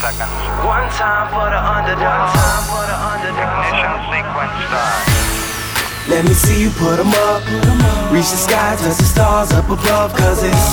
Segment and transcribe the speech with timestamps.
[0.00, 0.30] seconds.
[0.62, 2.30] One time for the underdog.
[2.30, 3.66] One time for the underdog.
[3.66, 5.02] Ignition sequence start.
[6.08, 7.42] Let me see you put 'em up.
[8.12, 10.14] Reach the sky, touch the stars up above.
[10.14, 10.68] Cause it's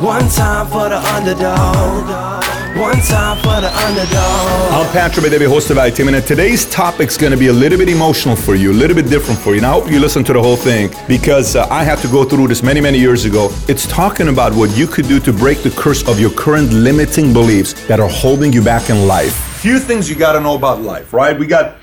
[0.00, 2.45] one time for the underdog.
[2.76, 4.70] One time for the underdog.
[4.70, 7.88] I'm Patrick Bet-David, host of IT and Today's topic's going to be a little bit
[7.88, 9.56] emotional for you, a little bit different for you.
[9.56, 12.22] And I hope you listen to the whole thing because uh, I had to go
[12.22, 13.48] through this many, many years ago.
[13.66, 17.32] It's talking about what you could do to break the curse of your current limiting
[17.32, 19.32] beliefs that are holding you back in life.
[19.62, 21.38] Few things you got to know about life, right?
[21.38, 21.78] We got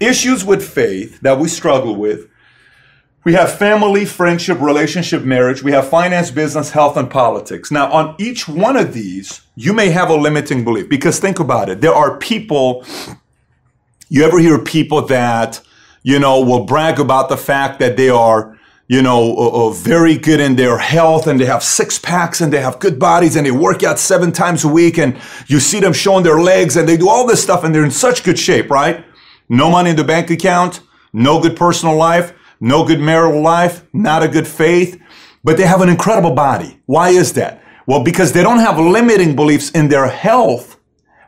[0.00, 2.30] issues with faith that we struggle with.
[3.28, 5.62] We have family, friendship, relationship, marriage.
[5.62, 7.70] We have finance, business, health, and politics.
[7.70, 11.68] Now, on each one of these, you may have a limiting belief because think about
[11.68, 11.82] it.
[11.82, 12.86] There are people,
[14.08, 15.60] you ever hear people that,
[16.02, 20.16] you know, will brag about the fact that they are, you know, uh, uh, very
[20.16, 23.44] good in their health and they have six packs and they have good bodies and
[23.44, 26.88] they work out seven times a week and you see them showing their legs and
[26.88, 29.04] they do all this stuff and they're in such good shape, right?
[29.50, 30.80] No money in the bank account,
[31.12, 35.00] no good personal life no good marital life, not a good faith,
[35.44, 36.80] but they have an incredible body.
[36.86, 37.62] Why is that?
[37.86, 40.78] Well, because they don't have limiting beliefs in their health,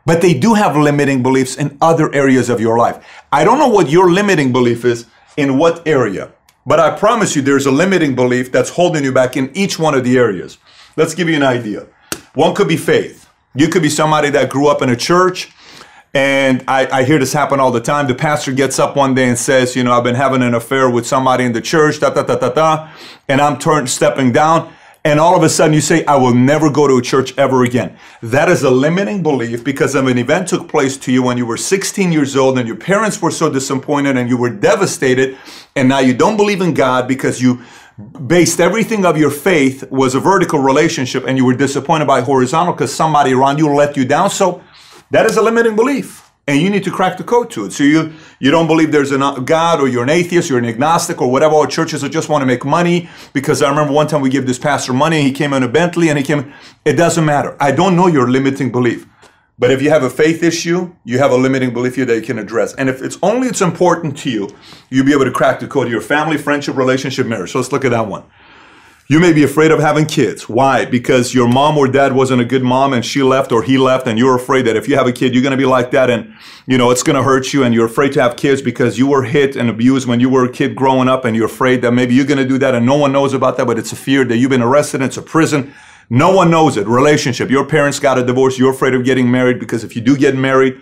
[0.05, 3.03] but they do have limiting beliefs in other areas of your life.
[3.31, 5.05] I don't know what your limiting belief is
[5.37, 6.31] in what area,
[6.65, 9.95] but I promise you there's a limiting belief that's holding you back in each one
[9.95, 10.57] of the areas.
[10.97, 11.87] Let's give you an idea.
[12.33, 13.27] One could be faith.
[13.55, 15.51] You could be somebody that grew up in a church
[16.13, 18.07] and I, I, hear this happen all the time.
[18.07, 20.89] The pastor gets up one day and says, you know, I've been having an affair
[20.89, 22.89] with somebody in the church, da da da da da,
[23.29, 24.73] and I'm turned stepping down.
[25.03, 27.63] And all of a sudden you say, I will never go to a church ever
[27.63, 27.97] again.
[28.21, 31.45] That is a limiting belief because of an event took place to you when you
[31.45, 35.37] were 16 years old and your parents were so disappointed and you were devastated.
[35.75, 37.63] And now you don't believe in God because you
[38.27, 42.73] based everything of your faith was a vertical relationship and you were disappointed by horizontal
[42.73, 44.29] because somebody around you let you down.
[44.29, 44.61] So
[45.11, 46.29] that is a limiting belief.
[46.47, 47.71] And you need to crack the code to it.
[47.71, 51.21] So you you don't believe there's a God or you're an atheist, you're an agnostic
[51.21, 53.09] or whatever, or churches that just want to make money.
[53.31, 56.09] Because I remember one time we gave this pastor money, he came in a Bentley
[56.09, 56.51] and he came,
[56.83, 57.55] it doesn't matter.
[57.59, 59.05] I don't know your limiting belief.
[59.59, 62.23] But if you have a faith issue, you have a limiting belief here that you
[62.23, 62.73] can address.
[62.73, 64.49] And if it's only it's important to you,
[64.89, 67.51] you'll be able to crack the code of your family, friendship, relationship, marriage.
[67.51, 68.23] So let's look at that one.
[69.11, 70.47] You may be afraid of having kids.
[70.47, 70.85] Why?
[70.85, 74.07] Because your mom or dad wasn't a good mom and she left or he left
[74.07, 76.09] and you're afraid that if you have a kid, you're going to be like that
[76.09, 76.33] and,
[76.65, 79.07] you know, it's going to hurt you and you're afraid to have kids because you
[79.07, 81.91] were hit and abused when you were a kid growing up and you're afraid that
[81.91, 83.97] maybe you're going to do that and no one knows about that, but it's a
[83.97, 85.73] fear that you've been arrested, it's a prison.
[86.09, 86.87] No one knows it.
[86.87, 87.49] Relationship.
[87.49, 88.57] Your parents got a divorce.
[88.57, 90.79] You're afraid of getting married because if you do get married,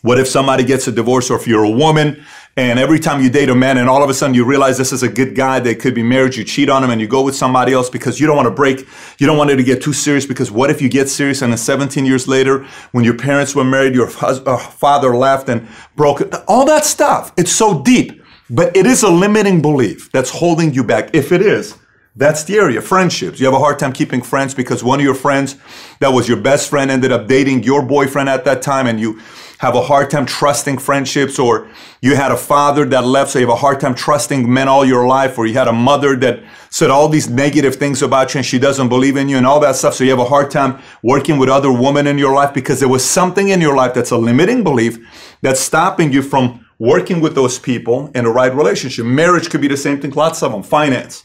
[0.00, 2.24] what if somebody gets a divorce or if you're a woman
[2.56, 4.92] and every time you date a man and all of a sudden you realize this
[4.92, 7.22] is a good guy that could be married, you cheat on him and you go
[7.22, 8.86] with somebody else because you don't want to break,
[9.18, 11.52] you don't want it to get too serious because what if you get serious and
[11.52, 16.22] then 17 years later when your parents were married, your uh, father left and broke
[16.48, 17.32] all that stuff.
[17.36, 21.14] It's so deep, but it is a limiting belief that's holding you back.
[21.14, 21.78] If it is,
[22.20, 22.82] that's the area.
[22.82, 23.40] Friendships.
[23.40, 25.56] You have a hard time keeping friends because one of your friends
[26.00, 29.18] that was your best friend ended up dating your boyfriend at that time and you
[29.58, 31.68] have a hard time trusting friendships or
[32.02, 34.84] you had a father that left so you have a hard time trusting men all
[34.84, 38.38] your life or you had a mother that said all these negative things about you
[38.38, 40.50] and she doesn't believe in you and all that stuff so you have a hard
[40.50, 43.94] time working with other women in your life because there was something in your life
[43.94, 44.98] that's a limiting belief
[45.40, 49.68] that's stopping you from working with those people in a right relationship marriage could be
[49.68, 51.24] the same thing lots of them finance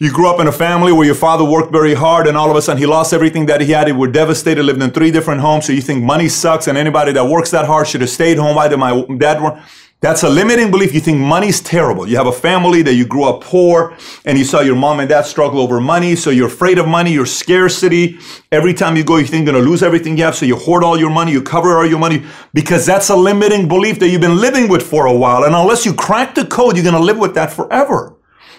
[0.00, 2.56] you grew up in a family where your father worked very hard and all of
[2.56, 3.86] a sudden he lost everything that he had.
[3.86, 5.66] He were devastated, lived in three different homes.
[5.66, 8.56] So you think money sucks and anybody that works that hard should have stayed home.
[8.56, 9.60] Either my dad worked.
[10.00, 10.94] That's a limiting belief.
[10.94, 12.08] You think money's terrible.
[12.08, 13.94] You have a family that you grew up poor
[14.24, 16.16] and you saw your mom and dad struggle over money.
[16.16, 18.18] So you're afraid of money, your scarcity.
[18.50, 20.34] Every time you go, you think you're going to lose everything you have.
[20.34, 22.24] So you hoard all your money, you cover all your money
[22.54, 25.44] because that's a limiting belief that you've been living with for a while.
[25.44, 28.16] And unless you crack the code, you're going to live with that forever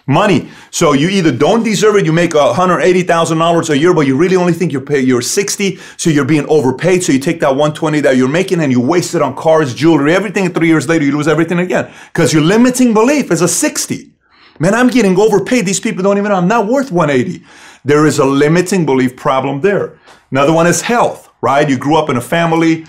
[0.07, 0.50] money.
[0.72, 4.53] So you either don't deserve it, you make $180,000 a year, but you really only
[4.53, 7.03] think you're pay, you're 60, so you're being overpaid.
[7.03, 10.13] So you take that 120 that you're making and you waste it on cars, jewelry,
[10.13, 10.53] everything.
[10.53, 14.12] Three years later, you lose everything again because your limiting belief is a 60.
[14.59, 15.65] Man, I'm getting overpaid.
[15.65, 17.44] These people don't even know I'm not worth 180.
[17.83, 19.97] There is a limiting belief problem there.
[20.30, 21.68] Another one is health, right?
[21.68, 22.86] You grew up in a family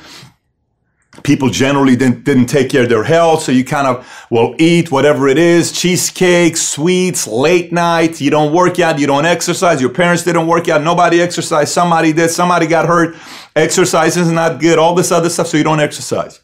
[1.23, 4.91] people generally didn't, didn't take care of their health so you kind of will eat
[4.91, 9.91] whatever it is cheesecake sweets late night you don't work out you don't exercise your
[9.91, 13.15] parents didn't work out nobody exercised somebody did somebody got hurt
[13.55, 16.41] exercise is not good all this other stuff so you don't exercise.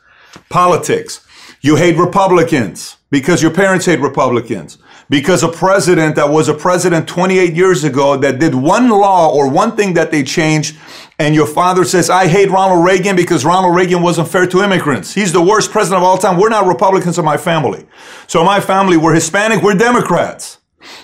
[0.49, 1.27] Politics.
[1.61, 4.79] You hate republicans because your parents hate republicans.
[5.11, 9.49] Because a president that was a president 28 years ago that did one law or
[9.49, 10.77] one thing that they changed
[11.19, 15.15] and your father says, I hate Ronald Reagan because Ronald Reagan wasn't fair to immigrants.
[15.15, 16.39] He's the worst president of all time.
[16.39, 17.87] We're not Republicans in my family.
[18.29, 20.59] So my family, we're Hispanic, we're Democrats.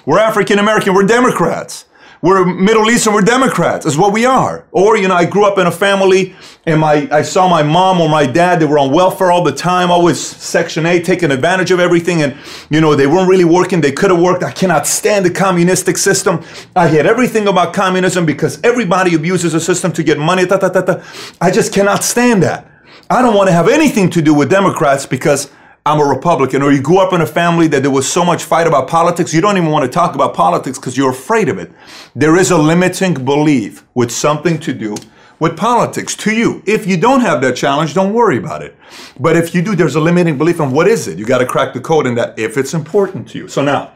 [0.07, 1.87] We're African American, we're Democrats.
[2.25, 4.65] We're Middle Eastern, we're Democrats, is what we are.
[4.73, 6.35] Or, you know, I grew up in a family
[6.65, 9.53] and my, I saw my mom or my dad, they were on welfare all the
[9.53, 12.23] time, always Section 8, taking advantage of everything.
[12.23, 12.35] And,
[12.71, 13.83] you know, they weren't really working.
[13.83, 14.43] They could have worked.
[14.43, 16.43] I cannot stand the communistic system.
[16.75, 20.47] I hate everything about communism because everybody abuses the system to get money.
[20.47, 21.05] Da, da, da, da.
[21.43, 22.67] I just cannot stand that.
[23.11, 25.51] I don't want to have anything to do with Democrats because
[25.87, 28.45] I'm a Republican, or you grew up in a family that there was so much
[28.45, 31.59] fight about politics, you don't even want to talk about politics because you're afraid of
[31.59, 31.71] it.
[32.17, 34.97] There is a limiting belief with something to do
[35.41, 36.63] with politics to you.
[36.65, 38.75] If you don't have that challenge, don't worry about it.
[39.21, 41.19] But if you do, there's a limiting belief, and what is it?
[41.19, 43.49] You got to crack the code in that if it's important to you.
[43.49, 43.93] So now,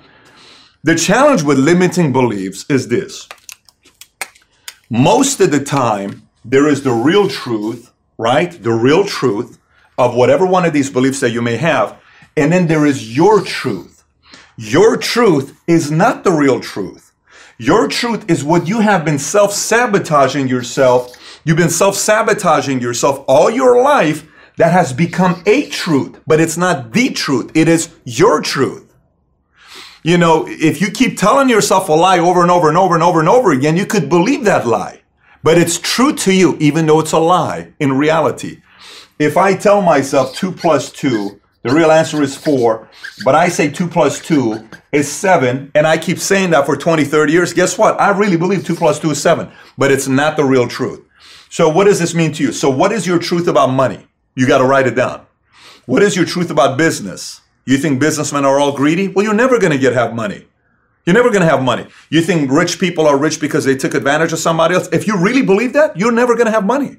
[0.82, 3.26] the challenge with limiting beliefs is this.
[4.90, 8.50] Most of the time, there is the real truth, right?
[8.62, 9.57] The real truth
[9.98, 12.00] of whatever one of these beliefs that you may have.
[12.36, 14.04] And then there is your truth.
[14.56, 17.12] Your truth is not the real truth.
[17.58, 21.16] Your truth is what you have been self sabotaging yourself.
[21.44, 26.56] You've been self sabotaging yourself all your life that has become a truth, but it's
[26.56, 27.50] not the truth.
[27.54, 28.92] It is your truth.
[30.04, 33.02] You know, if you keep telling yourself a lie over and over and over and
[33.02, 35.02] over and over again, you could believe that lie.
[35.42, 38.60] But it's true to you, even though it's a lie in reality.
[39.18, 42.88] If I tell myself 2 plus 2, the real answer is 4,
[43.24, 47.04] but I say 2 plus 2 is 7, and I keep saying that for 20,
[47.04, 48.00] 30 years, guess what?
[48.00, 51.04] I really believe 2 plus 2 is 7, but it's not the real truth.
[51.50, 52.52] So, what does this mean to you?
[52.52, 54.06] So, what is your truth about money?
[54.36, 55.26] You got to write it down.
[55.86, 57.40] What is your truth about business?
[57.64, 59.08] You think businessmen are all greedy?
[59.08, 60.46] Well, you're never going to get have money.
[61.06, 61.86] You're never going to have money.
[62.08, 64.88] You think rich people are rich because they took advantage of somebody else?
[64.92, 66.98] If you really believe that, you're never going to have money.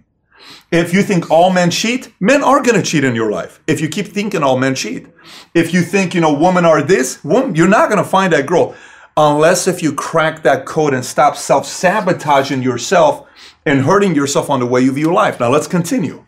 [0.71, 3.59] If you think all men cheat, men are going to cheat in your life.
[3.67, 5.07] If you keep thinking all men cheat.
[5.53, 8.45] If you think, you know, women are this, woman, you're not going to find that
[8.45, 8.75] girl
[9.17, 13.27] unless if you crack that code and stop self-sabotaging yourself
[13.65, 15.39] and hurting yourself on the way you view life.
[15.39, 16.25] Now let's continue.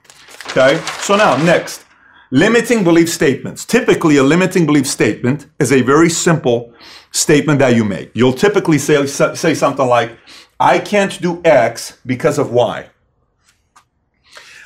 [0.47, 0.81] Okay?
[0.99, 1.85] So now next,
[2.31, 3.63] limiting belief statements.
[3.63, 6.73] Typically a limiting belief statement is a very simple
[7.11, 8.11] statement that you make.
[8.13, 10.17] You'll typically say, say something like,
[10.59, 12.89] I can't do X because of Y.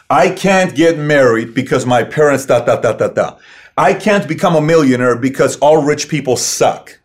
[0.09, 3.37] I can't get married because my parents da da da da da.
[3.77, 6.99] I can't become a millionaire because all rich people suck.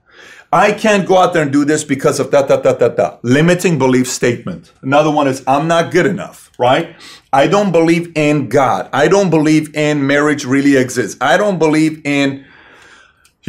[0.52, 3.18] I can't go out there and do this because of da da da da da.
[3.22, 4.72] Limiting belief statement.
[4.82, 6.94] Another one is I'm not good enough, right?
[7.32, 8.90] I don't believe in God.
[8.92, 11.16] I don't believe in marriage really exists.
[11.20, 12.44] I don't believe in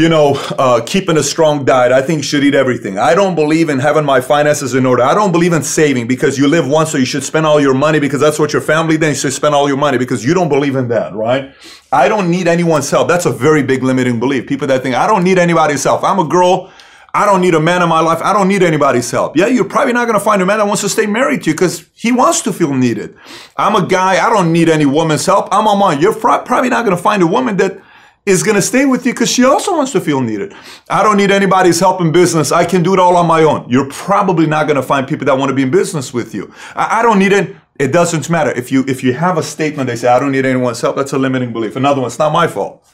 [0.01, 1.91] you know, uh, keeping a strong diet.
[1.91, 2.97] I think you should eat everything.
[2.97, 5.03] I don't believe in having my finances in order.
[5.03, 7.75] I don't believe in saving because you live once, so you should spend all your
[7.75, 9.09] money because that's what your family did.
[9.09, 11.53] You should spend all your money because you don't believe in that, right?
[11.91, 13.07] I don't need anyone's help.
[13.07, 14.47] That's a very big limiting belief.
[14.47, 16.03] People that think, I don't need anybody's help.
[16.03, 16.71] I'm a girl.
[17.13, 18.21] I don't need a man in my life.
[18.23, 19.37] I don't need anybody's help.
[19.37, 21.51] Yeah, you're probably not going to find a man that wants to stay married to
[21.51, 23.15] you because he wants to feel needed.
[23.55, 24.25] I'm a guy.
[24.25, 25.49] I don't need any woman's help.
[25.51, 26.01] I'm on mine.
[26.01, 27.79] You're probably not going to find a woman that
[28.25, 30.53] is going to stay with you because she also wants to feel needed.
[30.89, 32.51] I don't need anybody's help in business.
[32.51, 33.67] I can do it all on my own.
[33.67, 36.53] You're probably not going to find people that want to be in business with you.
[36.75, 37.55] I, I don't need it.
[37.79, 38.51] It doesn't matter.
[38.51, 41.13] If you if you have a statement, they say, I don't need anyone's help, that's
[41.13, 41.75] a limiting belief.
[41.75, 42.85] Another one, it's not my fault.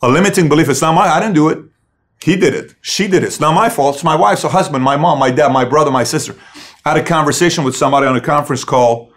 [0.00, 1.58] A limiting belief, it's not my, I didn't do it.
[2.22, 2.74] He did it.
[2.80, 3.26] She did it.
[3.26, 3.96] It's not my fault.
[3.96, 6.34] It's my wife's, her husband, my mom, my dad, my brother, my sister.
[6.84, 9.12] I had a conversation with somebody on a conference call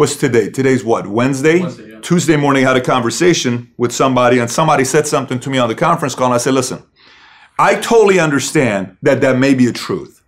[0.00, 0.48] what's today?
[0.48, 1.06] Today's what?
[1.06, 1.60] Wednesday?
[1.60, 2.00] Wednesday yeah.
[2.00, 5.68] Tuesday morning, I had a conversation with somebody, and somebody said something to me on
[5.68, 6.82] the conference call, and I said, listen,
[7.58, 10.22] I totally understand that that may be a truth.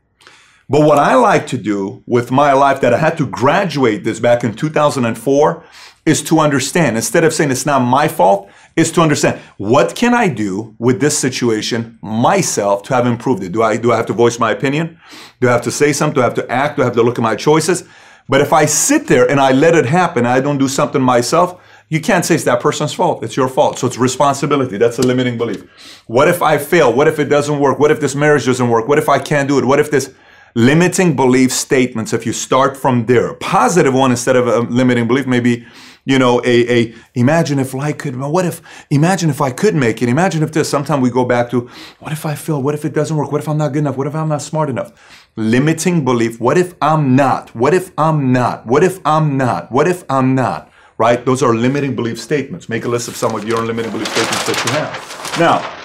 [0.69, 4.21] But what I like to do with my life, that I had to graduate this
[4.21, 5.65] back in 2004,
[6.05, 10.13] is to understand, instead of saying it's not my fault, is to understand what can
[10.13, 13.53] I do with this situation myself to have improved it?
[13.53, 15.01] Do I do I have to voice my opinion?
[15.41, 16.17] Do I have to say something?
[16.17, 16.77] Do I have to act?
[16.77, 17.85] Do I have to look at my choices?
[18.29, 21.61] But if I sit there and I let it happen, I don't do something myself,
[21.89, 23.23] you can't say it's that person's fault.
[23.23, 23.79] It's your fault.
[23.79, 24.79] So it's responsibility.
[24.79, 25.63] That's a limiting belief.
[26.07, 26.93] What if I fail?
[26.93, 27.79] What if it doesn't work?
[27.79, 28.89] What if this marriage doesn't work?
[28.89, 29.65] What if I can't do it?
[29.67, 30.15] What if this
[30.55, 35.27] limiting belief statements, if you start from there, positive one instead of a limiting belief,
[35.27, 35.67] maybe,
[36.05, 40.03] you know, a, a imagine if I could, what if, imagine if I could make
[40.03, 42.63] it, imagine if this, sometimes we go back to, what if I fail?
[42.63, 43.31] What if it doesn't work?
[43.31, 43.97] What if I'm not good enough?
[43.97, 44.93] What if I'm not smart enough?
[45.37, 46.41] limiting belief.
[46.41, 47.55] What if I'm not?
[47.55, 48.67] What if I'm not?
[48.67, 49.73] What if I'm not?
[49.73, 50.71] What if I'm not?
[50.99, 51.25] Right?
[51.25, 52.69] Those are limiting belief statements.
[52.69, 55.39] Make a list of some of your limiting belief statements that you have.
[55.41, 55.82] Now,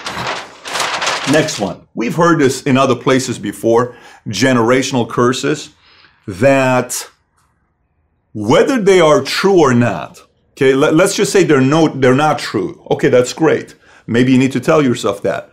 [1.32, 1.86] next one.
[1.94, 5.70] We've heard this in other places before generational curses
[6.26, 7.08] that
[8.32, 10.20] whether they are true or not.
[10.52, 12.84] Okay, let, us just say they're no, they're not true.
[12.90, 13.74] Okay, that's great.
[14.06, 15.50] Maybe you need to tell yourself that.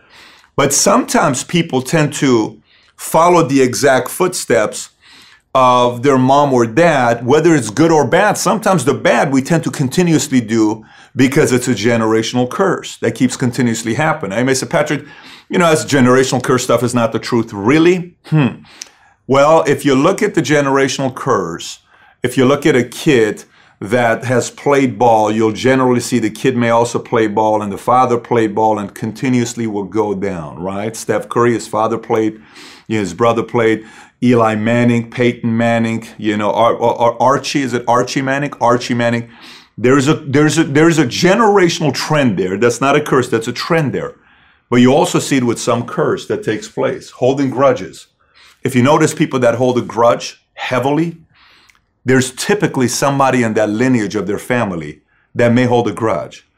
[0.56, 2.60] But sometimes people tend to
[2.96, 4.90] follow the exact footsteps
[5.54, 8.36] of their mom or dad, whether it's good or bad.
[8.36, 10.84] Sometimes the bad we tend to continuously do
[11.16, 14.38] because it's a generational curse that keeps continuously happening.
[14.38, 15.04] I may say, Patrick,
[15.48, 17.52] you know, as generational curse stuff is not the truth.
[17.52, 18.16] Really?
[18.26, 18.62] Hmm.
[19.26, 21.80] Well, if you look at the generational curse,
[22.22, 23.44] if you look at a kid
[23.80, 27.78] that has played ball, you'll generally see the kid may also play ball and the
[27.78, 30.94] father played ball and continuously will go down, right?
[30.96, 32.40] Steph Curry, his father played,
[32.88, 33.84] his brother played.
[34.22, 38.52] Eli Manning, Peyton Manning, you know, Ar- Ar- Archie, is it Archie Manning?
[38.62, 39.30] Archie Manning.
[39.78, 42.56] There's a there's a there's a generational trend there.
[42.56, 44.14] That's not a curse, that's a trend there.
[44.70, 48.08] But you also see it with some curse that takes place, holding grudges.
[48.62, 51.18] If you notice people that hold a grudge heavily,
[52.04, 55.02] there's typically somebody in that lineage of their family
[55.34, 56.48] that may hold a grudge.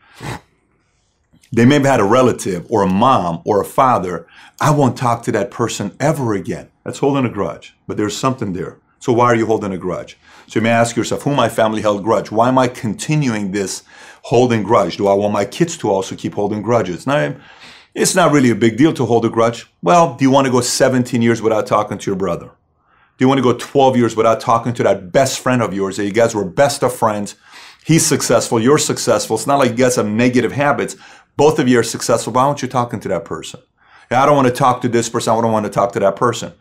[1.51, 4.27] They may have had a relative or a mom or a father.
[4.61, 6.71] I won't talk to that person ever again.
[6.85, 8.79] That's holding a grudge, but there's something there.
[9.01, 10.19] So why are you holding a grudge?
[10.49, 12.31] So you may ask yourself, who my family held grudge?
[12.31, 13.83] Why am I continuing this
[14.23, 14.97] holding grudge?
[14.97, 17.07] Do I want my kids to also keep holding grudges?
[17.07, 17.37] Now,
[17.95, 19.71] it's not really a big deal to hold a grudge.
[19.83, 22.47] Well, do you want to go 17 years without talking to your brother?
[22.47, 25.99] Do you want to go 12 years without talking to that best friend of yours
[25.99, 27.35] that you guys were best of friends?
[27.85, 29.37] He's successful, you're successful.
[29.37, 30.97] It's not like you guys have negative habits.
[31.37, 32.33] Both of you are successful.
[32.33, 33.61] Why aren't you talking to that person?
[34.11, 35.35] I don't want to talk to this person.
[35.35, 36.55] I don't want to talk to that person.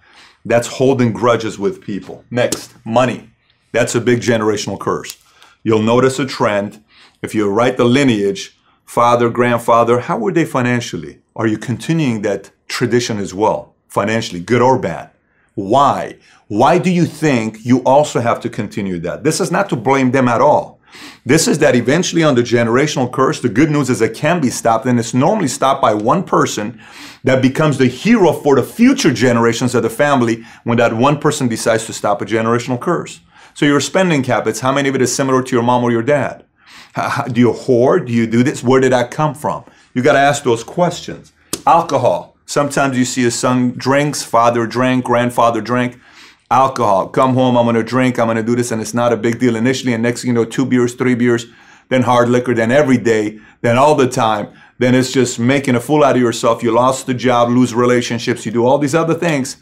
[0.44, 2.26] That's holding grudges with people.
[2.30, 3.30] Next, money.
[3.78, 5.20] That's a big generational curse.
[5.62, 6.84] You'll notice a trend.
[7.22, 11.20] If you write the lineage, father, grandfather, how were they financially?
[11.36, 15.12] Are you continuing that tradition as well, financially, good or bad?
[15.54, 16.18] Why?
[16.48, 19.24] Why do you think you also have to continue that?
[19.24, 20.80] This is not to blame them at all.
[21.24, 24.50] This is that eventually on the generational curse, the good news is it can be
[24.50, 26.82] stopped, and it's normally stopped by one person
[27.24, 31.48] that becomes the hero for the future generations of the family when that one person
[31.48, 33.20] decides to stop a generational curse.
[33.58, 36.04] So your spending habits, how many of it is similar to your mom or your
[36.04, 36.46] dad?
[36.94, 38.06] How, do you hoard?
[38.06, 38.64] Do you do this?
[38.64, 39.66] Where did that come from?
[39.96, 41.34] You got to ask those questions.
[41.66, 42.38] Alcohol.
[42.46, 46.00] Sometimes you see a son drinks, father drank, grandfather drank.
[46.52, 47.08] Alcohol.
[47.08, 49.56] Come home, I'm gonna drink, I'm gonna do this, and it's not a big deal
[49.56, 49.92] initially.
[49.92, 51.48] And next, thing you know, two beers, three beers,
[51.90, 54.54] then hard liquor, then every day, then all the time.
[54.78, 56.62] Then it's just making a fool out of yourself.
[56.62, 59.58] You lost the job, lose relationships, you do all these other things.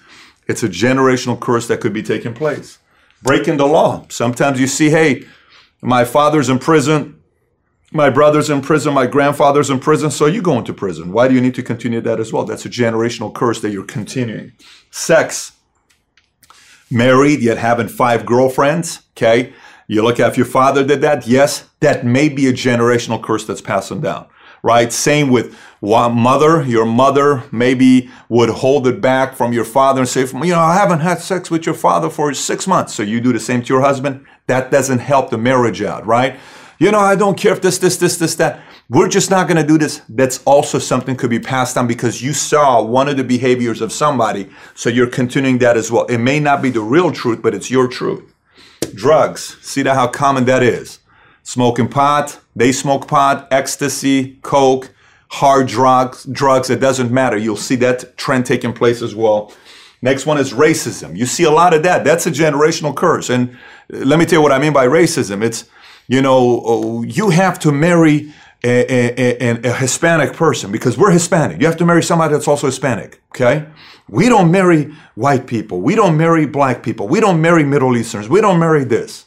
[0.48, 2.78] It's a generational curse that could be taking place.
[3.26, 4.06] Breaking the law.
[4.10, 5.26] Sometimes you see, hey,
[5.82, 7.20] my father's in prison,
[7.92, 11.12] my brother's in prison, my grandfather's in prison, so you go into prison.
[11.12, 12.44] Why do you need to continue that as well?
[12.44, 14.52] That's a generational curse that you're continuing.
[14.92, 15.54] Sex,
[16.92, 19.54] married yet having five girlfriends, okay?
[19.88, 23.46] You look at if your father did that, yes, that may be a generational curse
[23.46, 24.28] that's passing down,
[24.66, 24.92] right?
[24.92, 26.64] Same with mother.
[26.64, 30.74] Your mother maybe would hold it back from your father and say, you know, I
[30.74, 32.96] haven't had sex with your father for six months.
[32.96, 34.26] So you do the same to your husband.
[34.48, 36.40] That doesn't help the marriage out, right?
[36.80, 38.62] you know, I don't care if this, this, this, this, that.
[38.90, 40.02] We're just not going to do this.
[40.10, 43.92] That's also something could be passed on because you saw one of the behaviors of
[43.92, 44.50] somebody.
[44.76, 46.06] So you're continuing that as well.
[46.06, 48.32] It may not be the real truth, but it's your truth.
[48.94, 49.58] Drugs.
[49.62, 51.00] See that how common that is.
[51.42, 52.40] Smoking pot.
[52.56, 54.94] They smoke pot, ecstasy, coke,
[55.30, 56.70] hard drugs, drugs.
[56.70, 57.38] It doesn't matter.
[57.38, 59.52] You'll see that trend taking place as well.
[60.02, 61.18] Next one is racism.
[61.18, 62.04] You see a lot of that.
[62.04, 63.30] That's a generational curse.
[63.30, 63.58] And
[63.90, 65.44] let me tell you what I mean by racism.
[65.44, 65.66] It's
[66.08, 68.32] you know, oh, you have to marry
[68.64, 71.60] a, a, a, Hispanic person because we're Hispanic.
[71.60, 73.68] You have to marry somebody that's also Hispanic, okay?
[74.08, 75.82] We don't marry white people.
[75.82, 77.08] We don't marry black people.
[77.08, 78.30] We don't marry Middle Easterns.
[78.30, 79.26] We don't marry this.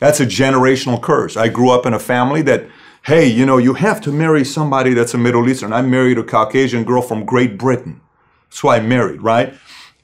[0.00, 1.36] That's a generational curse.
[1.36, 2.66] I grew up in a family that,
[3.04, 5.72] hey, you know, you have to marry somebody that's a Middle Eastern.
[5.72, 8.00] I married a Caucasian girl from Great Britain.
[8.48, 9.54] That's I married, right?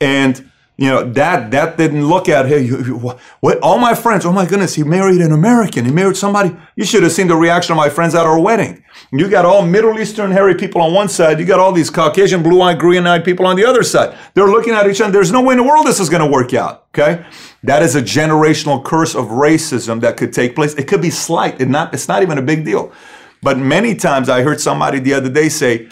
[0.00, 4.44] And you know that that didn't look at hey what all my friends oh my
[4.44, 6.54] goodness he married an american he married somebody.
[6.76, 8.84] You should have seen the reaction of my friends at our wedding.
[9.10, 12.42] You got all middle eastern hairy people on one side you got all these caucasian
[12.42, 14.16] blue-eyed green-eyed people on the other side.
[14.34, 16.30] They're looking at each other there's no way in the world this is going to
[16.30, 17.24] work out okay?
[17.62, 20.74] That is a generational curse of racism that could take place.
[20.74, 22.92] It could be slight it not it's not even a big deal.
[23.42, 25.88] But many times i heard somebody the other day say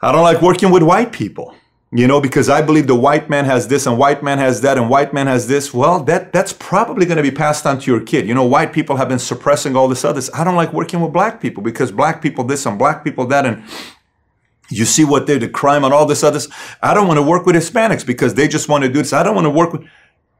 [0.00, 1.56] i don't like working with white people
[1.92, 4.78] you know, because I believe the white man has this and white man has that
[4.78, 5.74] and white man has this.
[5.74, 8.28] Well, that that's probably going to be passed on to your kid.
[8.28, 10.22] You know, white people have been suppressing all this other.
[10.32, 13.44] I don't like working with black people because black people this and black people that
[13.44, 13.64] and
[14.70, 16.38] you see what they're the crime and all this other.
[16.80, 19.12] I don't want to work with Hispanics because they just want to do this.
[19.12, 19.84] I don't want to work with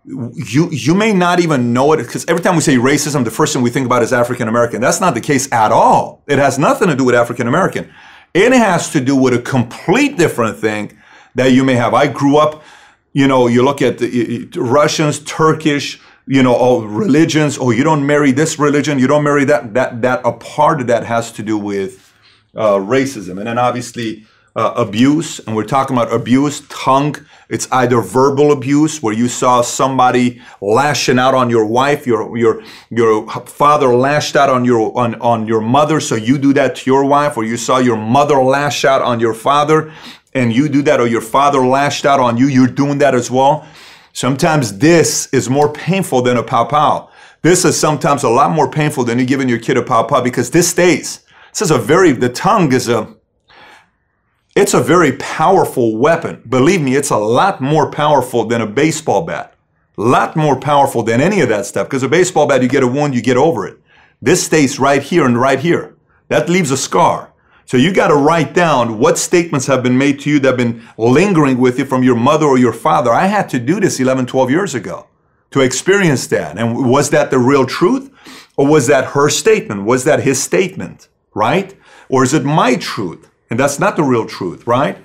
[0.05, 3.53] you you may not even know it because every time we say racism, the first
[3.53, 4.81] thing we think about is African American.
[4.81, 6.23] That's not the case at all.
[6.29, 7.93] It has nothing to do with African American.
[8.33, 10.97] It has to do with a complete different thing
[11.35, 11.95] that you may have.
[11.95, 12.63] I grew up,
[13.13, 17.59] you know, you look at the, Russians, Turkish, you know, all religions.
[17.59, 19.75] Oh, you don't marry this religion, you don't marry that.
[19.75, 22.13] That that a part of that has to do with
[22.55, 27.17] uh, racism, and then obviously uh, abuse, and we're talking about abuse, tongue.
[27.49, 32.63] It's either verbal abuse, where you saw somebody lashing out on your wife, your your
[32.91, 36.91] your father lashed out on your on, on your mother, so you do that to
[36.91, 39.93] your wife, or you saw your mother lash out on your father,
[40.33, 43.31] and you do that, or your father lashed out on you, you're doing that as
[43.31, 43.67] well.
[44.13, 47.11] Sometimes this is more painful than a pow pow.
[47.43, 50.21] This is sometimes a lot more painful than you giving your kid a pow pow
[50.21, 51.21] because this stays.
[51.53, 53.15] This is a very the tongue is a
[54.57, 56.43] it's a very powerful weapon.
[56.49, 59.55] Believe me, it's a lot more powerful than a baseball bat.
[59.97, 61.87] A lot more powerful than any of that stuff.
[61.87, 63.79] Because a baseball bat, you get a wound, you get over it.
[64.21, 65.97] This stays right here and right here.
[66.29, 67.30] That leaves a scar.
[67.71, 70.57] So you got to write down what statements have been made to you that have
[70.57, 73.13] been lingering with you from your mother or your father.
[73.13, 75.07] I had to do this 11, 12 years ago
[75.53, 76.59] to experience that.
[76.59, 78.11] And was that the real truth?
[78.57, 79.85] Or was that her statement?
[79.85, 81.07] Was that his statement?
[81.33, 81.77] Right?
[82.09, 83.31] Or is it my truth?
[83.51, 84.99] And that's not the real truth, right?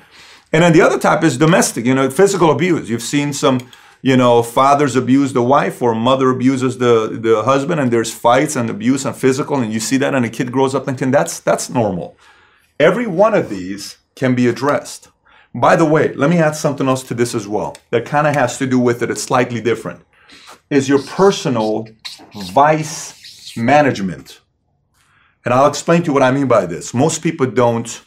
[0.51, 2.89] And then the other type is domestic, you know, physical abuse.
[2.89, 3.59] You've seen some,
[4.01, 8.55] you know, fathers abuse the wife or mother abuses the, the husband and there's fights
[8.55, 11.39] and abuse and physical and you see that and a kid grows up thinking that's
[11.39, 12.17] that's normal.
[12.79, 15.09] Every one of these can be addressed.
[15.53, 18.35] By the way, let me add something else to this as well that kind of
[18.35, 19.09] has to do with it.
[19.09, 20.01] It's slightly different.
[20.69, 21.87] Is your personal
[22.33, 24.41] vice management.
[25.43, 26.93] And I'll explain to you what I mean by this.
[26.93, 28.01] Most people don't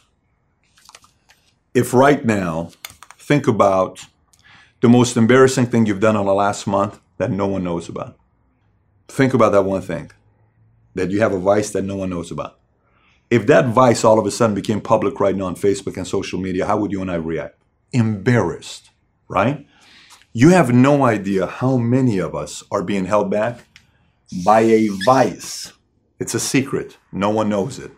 [1.73, 2.71] if right now,
[3.17, 4.05] think about
[4.81, 8.17] the most embarrassing thing you've done in the last month that no one knows about.
[9.07, 10.11] Think about that one thing
[10.95, 12.58] that you have a vice that no one knows about.
[13.29, 16.39] If that vice all of a sudden became public right now on Facebook and social
[16.39, 17.61] media, how would you and I react?
[17.91, 18.89] Embarrassed,
[19.27, 19.65] right?
[20.33, 23.65] You have no idea how many of us are being held back
[24.45, 25.73] by a vice.
[26.19, 26.97] It's a secret.
[27.11, 27.91] No one knows it.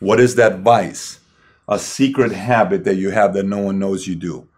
[0.00, 1.20] What is that vice?
[1.68, 4.48] a secret habit that you have that no one knows you do.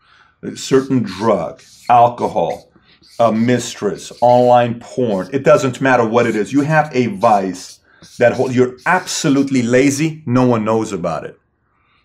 [0.43, 2.71] A certain drug, alcohol,
[3.19, 5.29] a mistress, online porn.
[5.33, 6.53] It doesn't matter what it is.
[6.53, 7.81] You have a vice
[8.19, 10.23] that hold, you're absolutely lazy.
[10.27, 11.39] No one knows about it.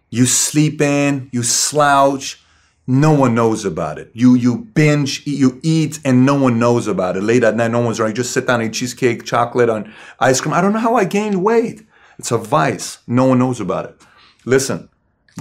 [0.10, 2.44] You sleep in, you slouch.
[2.88, 4.12] No one knows about it.
[4.14, 7.24] You you binge, you eat, and no one knows about it.
[7.24, 8.10] Late at night, no one's around.
[8.10, 10.54] You just sit down and eat cheesecake, chocolate, on ice cream.
[10.54, 11.84] I don't know how I gained weight.
[12.20, 13.00] It's a vice.
[13.08, 14.02] No one knows about it.
[14.46, 14.90] Listen,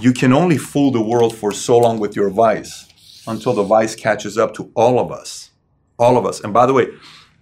[0.00, 3.96] you can only fool the world for so long with your vice until the vice
[3.96, 5.50] catches up to all of us.
[5.98, 6.40] All of us.
[6.40, 6.86] And by the way,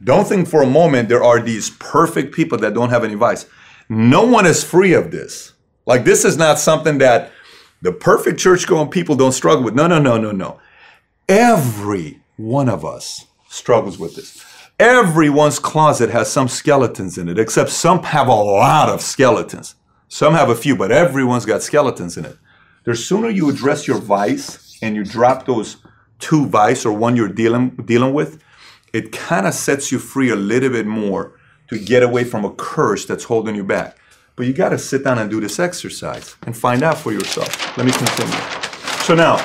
[0.02, 3.46] don't think for a moment there are these perfect people that don't have any vice.
[3.88, 5.54] No one is free of this.
[5.86, 7.32] Like, this is not something that
[7.80, 9.74] the perfect church going people don't struggle with.
[9.74, 10.60] No, no, no, no, no.
[11.28, 14.44] Every one of us struggles with this.
[14.78, 19.74] Everyone's closet has some skeletons in it, except some have a lot of skeletons.
[20.08, 22.36] Some have a few, but everyone's got skeletons in it.
[22.84, 25.78] The sooner you address your vice and you drop those
[26.18, 28.42] two vice or one you're dealing dealing with,
[28.92, 32.50] it kind of sets you free a little bit more to get away from a
[32.50, 33.96] curse that's holding you back.
[34.36, 37.76] But you got to sit down and do this exercise and find out for yourself.
[37.76, 38.38] Let me continue.
[39.02, 39.38] So now,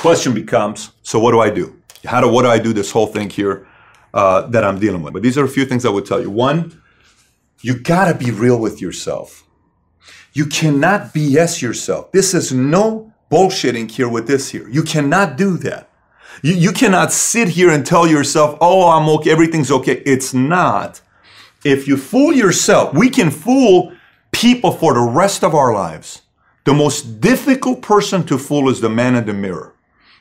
[0.00, 1.80] question becomes: So what do I do?
[2.04, 3.66] How do what do I do this whole thing here
[4.12, 5.12] uh, that I'm dealing with?
[5.12, 6.30] But these are a few things I would tell you.
[6.30, 6.80] One
[7.64, 9.46] you gotta be real with yourself.
[10.34, 12.12] You cannot BS yourself.
[12.12, 14.68] This is no bullshitting here with this here.
[14.68, 15.88] You cannot do that.
[16.42, 20.02] You, you cannot sit here and tell yourself, oh, I'm okay, everything's okay.
[20.04, 21.00] It's not.
[21.64, 23.92] If you fool yourself, we can fool
[24.32, 26.22] people for the rest of our lives.
[26.64, 29.74] The most difficult person to fool is the man in the mirror.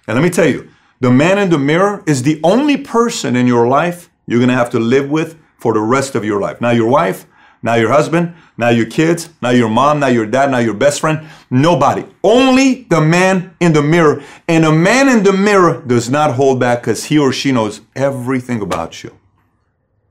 [0.07, 3.47] And let me tell you, the man in the mirror is the only person in
[3.47, 6.61] your life you're gonna have to live with for the rest of your life.
[6.61, 7.25] Now, your wife,
[7.63, 10.99] now your husband, now your kids, now your mom, now your dad, now your best
[10.99, 11.25] friend.
[11.49, 12.05] Nobody.
[12.21, 14.21] Only the man in the mirror.
[14.49, 17.79] And a man in the mirror does not hold back because he or she knows
[17.95, 19.17] everything about you.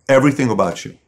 [0.09, 0.99] Everything about you.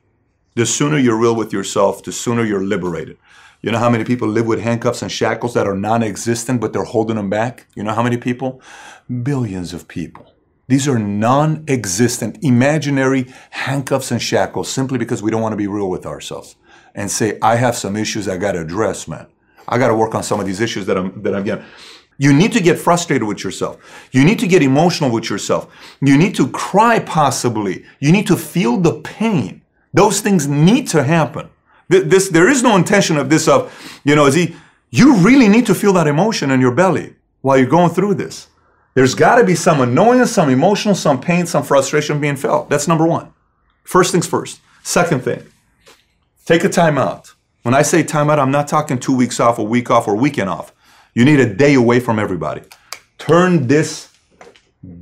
[0.55, 3.17] The sooner you're real with yourself, the sooner you're liberated.
[3.63, 6.75] You know how many people live with handcuffs and shackles that are non existent, but
[6.75, 7.67] they're holding them back?
[7.75, 8.61] You know how many people?
[9.23, 10.34] Billions of people.
[10.67, 15.67] These are non existent, imaginary handcuffs and shackles simply because we don't want to be
[15.67, 16.57] real with ourselves
[16.95, 19.27] and say, I have some issues I got to address, man.
[19.69, 21.65] I got to work on some of these issues that I'm, that I'm getting.
[22.17, 24.09] You need to get frustrated with yourself.
[24.13, 25.75] You need to get emotional with yourself.
[26.01, 27.85] You need to cry possibly.
[27.99, 29.63] You need to feel the pain.
[29.93, 31.51] Those things need to happen.
[31.89, 33.73] This, there is no intention of this of,
[34.05, 34.57] you know, he,
[34.91, 38.49] you really need to feel that emotion in your belly while you're going through this.
[38.95, 42.71] There's got to be some annoyance, some emotional, some pain, some frustration being felt.
[42.71, 43.33] That's number one.
[43.83, 44.61] First things first.
[44.83, 45.43] Second thing,
[46.45, 47.33] take a time out.
[47.63, 50.15] When I say time out, I'm not talking two weeks off, a week off, or
[50.15, 50.73] weekend off.
[51.15, 52.63] You need a day away from everybody.
[53.19, 54.13] Turn this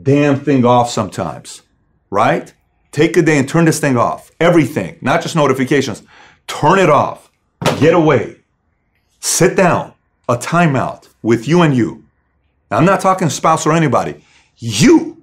[0.02, 1.62] damn thing off sometimes,
[2.10, 2.54] right?
[2.92, 4.30] Take a day and turn this thing off.
[4.38, 6.02] Everything, not just notifications.
[6.46, 7.30] Turn it off.
[7.80, 8.36] Get away.
[9.20, 9.94] Sit down.
[10.28, 12.01] A timeout with you and you.
[12.74, 14.24] I'm not talking spouse or anybody.
[14.56, 15.22] You.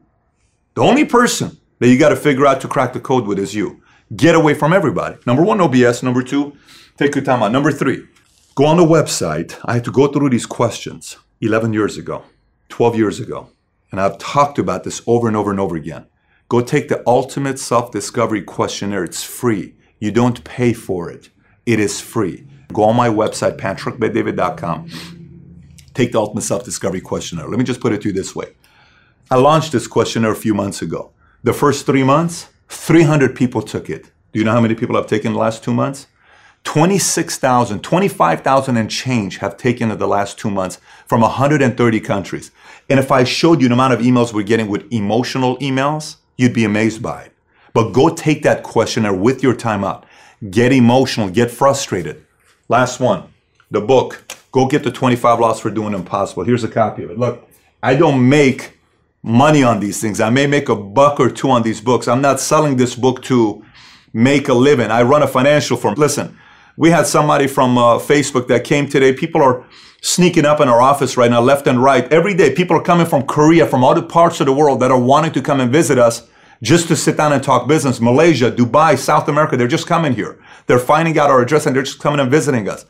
[0.75, 3.55] The only person that you got to figure out to crack the code with is
[3.55, 3.81] you.
[4.15, 5.17] Get away from everybody.
[5.25, 6.03] Number one, no BS.
[6.03, 6.55] Number two,
[6.97, 7.51] take your time out.
[7.51, 8.05] Number three,
[8.55, 9.59] go on the website.
[9.65, 12.23] I had to go through these questions 11 years ago,
[12.69, 13.49] 12 years ago.
[13.91, 16.05] And I've talked about this over and over and over again.
[16.47, 19.03] Go take the ultimate self discovery questionnaire.
[19.03, 19.75] It's free.
[19.99, 21.29] You don't pay for it,
[21.65, 22.47] it is free.
[22.71, 25.18] Go on my website, patrickbetdavid.com
[25.99, 27.47] take the ultimate self-discovery questionnaire.
[27.49, 28.55] Let me just put it to you this way.
[29.29, 31.11] I launched this questionnaire a few months ago.
[31.43, 34.05] The first three months, 300 people took it.
[34.31, 36.07] Do you know how many people have taken the last two months?
[36.63, 42.51] 26,000, 25,000 and change have taken it the last two months from 130 countries.
[42.89, 46.53] And if I showed you the amount of emails we're getting with emotional emails, you'd
[46.53, 47.33] be amazed by it.
[47.73, 50.05] But go take that questionnaire with your time out.
[50.49, 52.25] Get emotional, get frustrated.
[52.67, 53.33] Last one,
[53.71, 56.43] the book, Go get the 25 laws for doing impossible.
[56.43, 57.19] Here's a copy of it.
[57.19, 57.47] Look,
[57.83, 58.77] I don't make
[59.21, 60.19] money on these things.
[60.19, 62.07] I may make a buck or two on these books.
[62.07, 63.63] I'm not selling this book to
[64.13, 64.91] make a living.
[64.91, 65.95] I run a financial firm.
[65.95, 66.37] Listen,
[66.77, 69.13] we had somebody from uh, Facebook that came today.
[69.13, 69.65] People are
[70.01, 72.11] sneaking up in our office right now, left and right.
[72.11, 74.99] Every day, people are coming from Korea, from other parts of the world that are
[74.99, 76.27] wanting to come and visit us
[76.61, 78.01] just to sit down and talk business.
[78.01, 80.39] Malaysia, Dubai, South America, they're just coming here.
[80.67, 82.85] They're finding out our address and they're just coming and visiting us.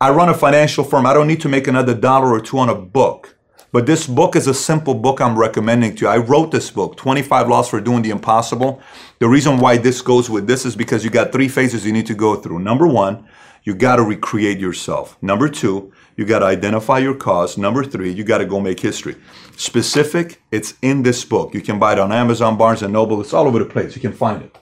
[0.00, 1.06] I run a financial firm.
[1.06, 3.36] I don't need to make another dollar or two on a book.
[3.72, 6.08] But this book is a simple book I'm recommending to you.
[6.08, 8.80] I wrote this book, 25 Laws for Doing the Impossible.
[9.18, 12.06] The reason why this goes with this is because you got three phases you need
[12.06, 12.60] to go through.
[12.60, 13.28] Number one,
[13.64, 15.18] you got to recreate yourself.
[15.20, 17.58] Number two, you got to identify your cause.
[17.58, 19.16] Number three, you got to go make history.
[19.56, 21.54] Specific, it's in this book.
[21.54, 23.20] You can buy it on Amazon, Barnes and Noble.
[23.20, 23.96] It's all over the place.
[23.96, 24.56] You can find it.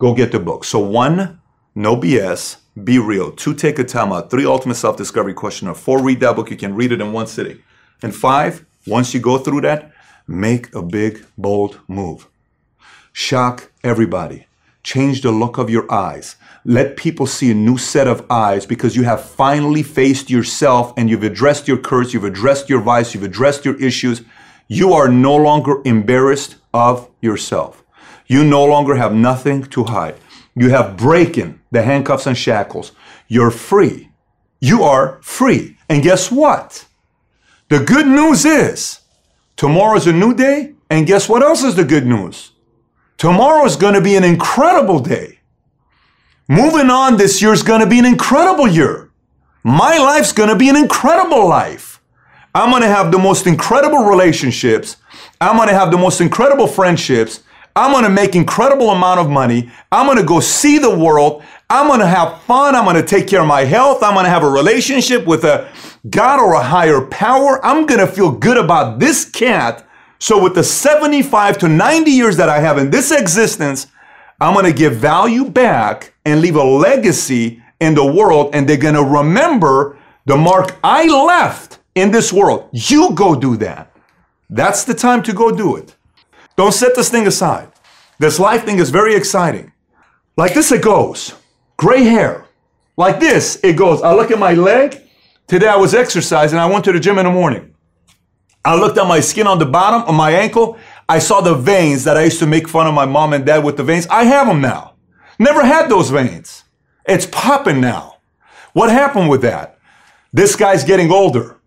[0.00, 0.64] Go get the book.
[0.64, 1.40] So one,
[1.74, 3.32] no BS be real.
[3.32, 4.30] Two, take a time out.
[4.30, 5.74] Three, ultimate self discovery questionnaire.
[5.74, 6.50] Four, read that book.
[6.50, 7.62] You can read it in one sitting.
[8.02, 9.92] And five, once you go through that,
[10.26, 12.28] make a big, bold move.
[13.12, 14.46] Shock everybody.
[14.82, 16.36] Change the look of your eyes.
[16.64, 21.08] Let people see a new set of eyes because you have finally faced yourself and
[21.08, 24.22] you've addressed your curse, you've addressed your vice, you've addressed your issues.
[24.66, 27.84] You are no longer embarrassed of yourself.
[28.26, 30.16] You no longer have nothing to hide.
[30.54, 32.92] You have broken the handcuffs and shackles.
[33.28, 34.10] You're free.
[34.60, 35.78] You are free.
[35.88, 36.86] And guess what?
[37.68, 39.00] The good news is
[39.56, 40.74] tomorrow is a new day.
[40.90, 42.52] And guess what else is the good news?
[43.16, 45.38] Tomorrow is going to be an incredible day.
[46.48, 49.10] Moving on this year is going to be an incredible year.
[49.64, 52.02] My life's going to be an incredible life.
[52.54, 54.96] I'm going to have the most incredible relationships.
[55.40, 57.40] I'm going to have the most incredible friendships.
[57.74, 59.70] I'm going to make incredible amount of money.
[59.90, 61.42] I'm going to go see the world.
[61.70, 62.74] I'm going to have fun.
[62.74, 64.02] I'm going to take care of my health.
[64.02, 65.70] I'm going to have a relationship with a
[66.10, 67.64] God or a higher power.
[67.64, 69.86] I'm going to feel good about this cat.
[70.18, 73.86] So with the 75 to 90 years that I have in this existence,
[74.40, 78.54] I'm going to give value back and leave a legacy in the world.
[78.54, 82.68] And they're going to remember the mark I left in this world.
[82.72, 83.92] You go do that.
[84.50, 85.96] That's the time to go do it.
[86.56, 87.72] Don't set this thing aside.
[88.18, 89.72] This life thing is very exciting.
[90.36, 91.34] Like this, it goes.
[91.76, 92.46] Gray hair.
[92.96, 94.02] Like this, it goes.
[94.02, 95.00] I look at my leg.
[95.46, 96.58] Today I was exercising.
[96.58, 97.74] I went to the gym in the morning.
[98.64, 100.78] I looked at my skin on the bottom of my ankle.
[101.08, 103.64] I saw the veins that I used to make fun of my mom and dad
[103.64, 104.06] with the veins.
[104.06, 104.94] I have them now.
[105.38, 106.64] Never had those veins.
[107.04, 108.18] It's popping now.
[108.72, 109.78] What happened with that?
[110.32, 111.58] This guy's getting older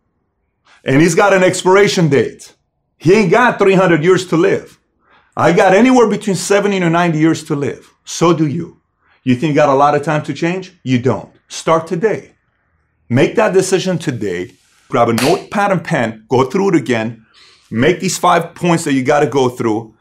[0.86, 2.55] and he's got an expiration date.
[2.98, 4.80] He ain't got 300 years to live.
[5.38, 7.94] I got anywhere between 70 to 90 years to live.
[8.06, 8.82] So do you.
[9.24, 10.74] You think you got a lot of time to change?
[10.84, 11.34] You don't.
[11.48, 12.36] Start today.
[13.10, 14.54] Make that decision today.
[14.88, 17.26] Grab a notepad and pen, go through it again,
[17.72, 19.96] make these five points that you got to go through.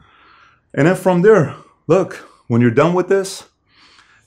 [0.73, 1.55] And then from there,
[1.87, 2.15] look,
[2.47, 3.45] when you're done with this,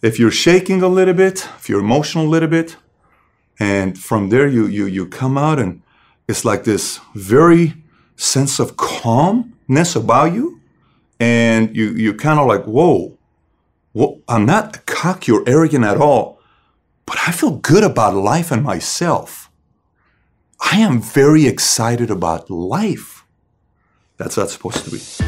[0.02, 2.76] if you're shaking a little bit, if you're emotional a little bit,
[3.58, 5.82] and from there you you you come out and
[6.28, 7.74] it's like this very
[8.18, 10.60] sense of calmness about you.
[11.20, 13.16] And you, you kind of like, whoa,
[13.92, 16.40] whoa, I'm not cocky or arrogant at all,
[17.06, 19.50] but I feel good about life and myself.
[20.60, 23.24] I am very excited about life.
[24.16, 25.27] That's it's supposed to be.